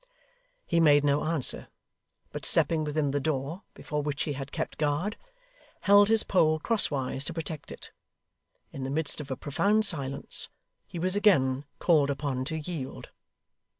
He 0.65 0.79
made 0.79 1.03
no 1.03 1.23
answer, 1.25 1.67
but 2.31 2.43
stepping 2.43 2.83
within 2.83 3.11
the 3.11 3.19
door, 3.19 3.61
before 3.75 4.01
which 4.01 4.23
he 4.23 4.33
had 4.33 4.51
kept 4.51 4.79
guard, 4.79 5.15
held 5.81 6.07
his 6.07 6.23
pole 6.23 6.57
crosswise 6.57 7.23
to 7.25 7.35
protect 7.35 7.71
it. 7.71 7.91
In 8.73 8.83
the 8.83 8.89
midst 8.89 9.21
of 9.21 9.29
a 9.29 9.37
profound 9.37 9.85
silence, 9.85 10.49
he 10.87 10.97
was 10.97 11.15
again 11.15 11.65
called 11.77 12.09
upon 12.09 12.45
to 12.45 12.57
yield. 12.57 13.11